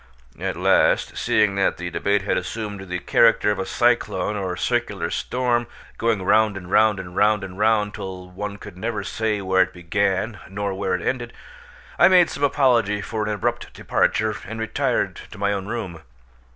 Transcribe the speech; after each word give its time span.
At 0.39 0.57
last, 0.57 1.15
seeing 1.15 1.53
that 1.57 1.77
the 1.77 1.91
debate 1.91 2.23
had 2.23 2.35
assumed 2.35 2.89
the 2.89 2.97
character 2.97 3.51
of 3.51 3.59
a 3.59 3.67
cyclone 3.67 4.35
or 4.35 4.57
circular 4.57 5.11
storm, 5.11 5.67
going 5.99 6.23
round 6.23 6.57
and 6.57 6.71
round 6.71 6.99
and 6.99 7.15
round 7.15 7.43
and 7.43 7.55
round 7.59 7.93
till 7.93 8.27
one 8.31 8.57
could 8.57 8.75
never 8.79 9.03
say 9.03 9.41
where 9.41 9.61
it 9.61 9.73
began 9.73 10.39
nor 10.49 10.73
where 10.73 10.95
it 10.95 11.05
ended, 11.07 11.33
I 11.99 12.07
made 12.07 12.31
some 12.31 12.43
apology 12.43 12.99
for 12.99 13.21
an 13.21 13.29
abrupt 13.29 13.75
departure 13.75 14.37
and 14.47 14.59
retired 14.59 15.17
to 15.29 15.37
my 15.37 15.53
own 15.53 15.67
room. 15.67 16.01